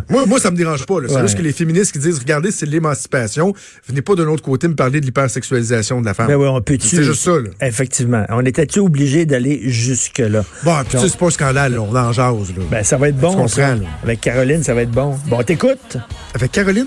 Moi, 0.08 0.26
moi, 0.26 0.40
ça 0.40 0.50
me 0.50 0.56
dérange 0.56 0.84
pas. 0.86 0.96
C'est 1.06 1.14
Ouais. 1.14 1.20
juste 1.22 1.36
que 1.36 1.42
les 1.42 1.52
féministes 1.52 1.92
qui 1.92 2.00
disent, 2.00 2.18
regardez, 2.18 2.50
c'est 2.50 2.66
l'émancipation. 2.66 3.54
Venez 3.86 4.02
pas 4.02 4.16
de 4.16 4.24
l'autre 4.24 4.42
côté 4.42 4.66
me 4.66 4.74
parler 4.74 5.00
de 5.00 5.06
l'hypersexualisation 5.06 6.00
de 6.00 6.06
la 6.06 6.14
femme. 6.14 6.26
Ben 6.26 6.34
oui, 6.34 6.48
on 6.48 6.60
peut-tu. 6.60 6.88
C'est 6.88 7.04
juste 7.04 7.22
ça, 7.22 7.32
là. 7.38 7.50
Effectivement. 7.60 8.24
On 8.30 8.44
était-tu 8.44 8.80
obligé 8.80 9.26
d'aller 9.26 9.60
jusque-là? 9.70 10.44
Bon, 10.64 10.74
puis 10.80 10.96
tu 10.96 10.98
sais, 10.98 11.08
c'est 11.10 11.16
pas 11.18 11.26
un 11.26 11.30
scandale, 11.30 11.74
là. 11.74 11.80
On 11.80 11.94
en 11.94 12.12
jase, 12.12 12.48
là. 12.56 12.64
Ben, 12.72 12.82
ça 12.82 12.96
va 12.96 13.08
être 13.08 13.14
Tu 13.16 13.20
bon. 13.20 13.30
comprends, 13.30 13.46
ça. 13.48 13.76
là. 13.76 13.82
Avec 14.02 14.20
Caroline, 14.20 14.64
ça 14.64 14.74
va 14.74 14.82
être 14.82 14.90
bon. 14.90 15.16
Bon, 15.28 15.40
t'écoutes? 15.44 15.96
Avec 16.34 16.50
Caroline? 16.50 16.86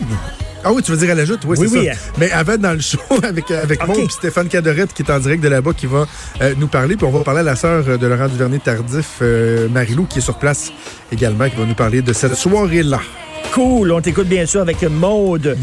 Ah 0.64 0.72
oui, 0.72 0.82
tu 0.82 0.92
veux 0.92 0.98
dire 0.98 1.12
à 1.12 1.16
la 1.16 1.26
joute? 1.26 1.42
Oui, 1.46 1.58
Oui, 1.60 1.68
c'est 1.70 1.78
oui, 1.80 1.86
ça. 1.88 1.92
hein. 1.94 2.12
Mais 2.18 2.32
avant, 2.32 2.58
dans 2.58 2.74
le 2.74 2.80
show, 2.80 3.00
avec, 3.24 3.52
avec 3.52 3.80
puis 3.82 4.08
Stéphane 4.10 4.48
Cadorette, 4.48 4.94
qui 4.94 5.02
est 5.04 5.12
en 5.12 5.20
direct 5.20 5.44
de 5.44 5.50
là-bas, 5.50 5.72
qui 5.76 5.86
va 5.88 6.06
euh, 6.42 6.54
nous 6.58 6.68
parler. 6.68 6.96
Puis 6.96 7.06
on 7.06 7.12
va 7.12 7.20
parler 7.20 7.42
à 7.42 7.44
la 7.44 7.56
sœur 7.56 7.84
euh, 7.88 7.98
de 7.98 8.08
Laurent 8.08 8.28
Duvernay-Tardif, 8.30 9.20
euh, 9.22 9.68
Marilou, 9.70 10.06
qui 10.06 10.20
est 10.20 10.22
sur 10.22 10.38
place 10.38 10.72
également, 11.12 11.50
qui 11.50 11.56
va 11.58 11.66
nous 11.66 11.74
parler 11.76 12.02
de 12.02 12.14
cette 12.14 12.36
soirée-là. 12.36 13.00
Cool. 13.52 13.92
On 13.92 14.02
t'écoute 14.02 14.28
bien 14.28 14.46
sûr 14.46 14.62
avec 14.62 14.82
Maude. 14.84 15.58